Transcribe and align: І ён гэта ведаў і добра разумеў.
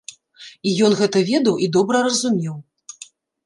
І 0.69 0.73
ён 0.87 0.95
гэта 1.01 1.23
ведаў 1.29 1.61
і 1.67 1.69
добра 1.77 2.03
разумеў. 2.11 2.61